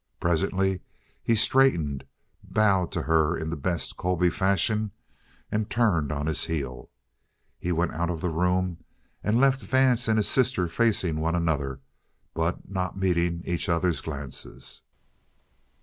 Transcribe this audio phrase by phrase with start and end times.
[0.19, 0.79] Presently
[1.21, 2.05] he straightened,
[2.43, 4.89] bowed to her in the best Colby fashion,
[5.51, 6.89] and turned on his heel.
[7.59, 8.83] He went out of the room
[9.23, 11.81] and left Vance and his sister facing one another,
[12.33, 14.81] but not meeting each other's glances.